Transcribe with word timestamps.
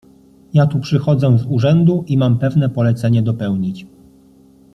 "Ja 0.53 0.67
tu 0.67 0.79
przychodzę 0.79 1.37
z 1.39 1.45
urzędu 1.45 2.03
i 2.07 2.17
mam 2.17 2.39
pewne 2.39 2.69
polecenie 2.69 3.21
dopełnić." 3.23 3.85